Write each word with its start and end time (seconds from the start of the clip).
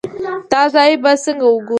دا 0.51 0.61
ځای 0.73 0.91
به 1.03 1.11
څنګه 1.23 1.47
وګورو. 1.49 1.69